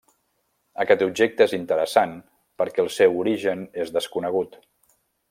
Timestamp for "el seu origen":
2.87-3.63